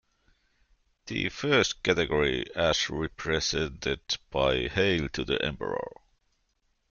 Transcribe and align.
The 1.05 1.29
first 1.29 1.83
category, 1.83 2.47
as 2.55 2.89
represented 2.89 4.01
by 4.31 4.67
Hail 4.67 5.09
to 5.09 5.23
the 5.23 5.39
Emperor! 5.45 5.91